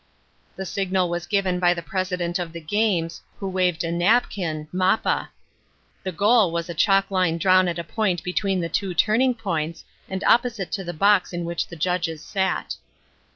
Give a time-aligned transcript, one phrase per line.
[0.55, 5.27] The signal was given by the president of the games, who waved a napkin (mappa).*
[6.01, 9.85] The goal was a chalk line drawn at a point between the two turning points,
[10.09, 12.77] and opposite to the box in which the judges sat.